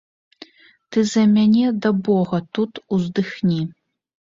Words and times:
Ты 0.95 1.03
за 1.11 1.25
мяне 1.35 1.67
да 1.85 1.93
бога 2.09 2.41
тут 2.59 2.83
уздыхні. 2.99 3.61